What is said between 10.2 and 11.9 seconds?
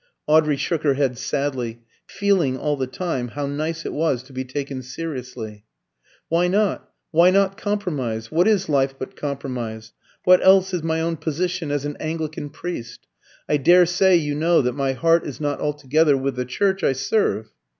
What else is my own position as